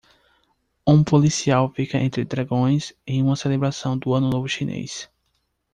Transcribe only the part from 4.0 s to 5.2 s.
Ano Novo Chinês